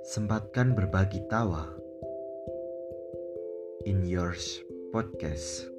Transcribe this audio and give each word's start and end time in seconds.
Sempatkan 0.00 0.74
berbagi 0.74 1.22
tawa 1.30 1.70
in 3.86 4.02
yours 4.02 4.60
podcast. 4.90 5.69